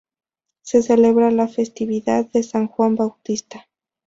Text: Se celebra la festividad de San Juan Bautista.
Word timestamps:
Se 0.63 0.81
celebra 0.81 1.29
la 1.29 1.47
festividad 1.47 2.25
de 2.31 2.41
San 2.41 2.65
Juan 2.67 2.95
Bautista. 2.95 3.67